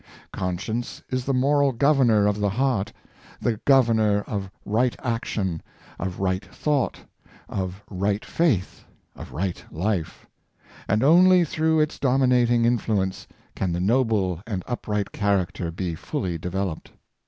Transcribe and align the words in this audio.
Conscience 0.33 1.03
is 1.11 1.25
the 1.25 1.31
moral 1.33 1.71
governor 1.71 2.25
of 2.25 2.39
the 2.39 2.49
heart— 2.49 2.91
the 3.39 3.57
governor 3.65 4.21
of 4.21 4.49
right 4.65 4.95
action, 5.03 5.61
of 5.99 6.19
right 6.19 6.43
thought, 6.43 6.99
of 7.47 7.83
right 7.87 8.25
faith, 8.25 8.83
of 9.15 9.31
right 9.31 9.63
life— 9.69 10.25
and 10.89 11.03
only 11.03 11.45
through 11.45 11.79
its 11.79 11.99
dominating 11.99 12.65
influence 12.65 13.27
can 13.55 13.71
the 13.73 13.79
noble 13.79 14.41
and 14.47 14.63
upright 14.65 15.11
character 15.11 15.69
be 15.69 15.93
fully 15.93 16.35
developed. 16.35 16.93